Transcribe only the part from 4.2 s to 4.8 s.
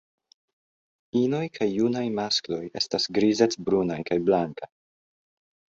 blankaj.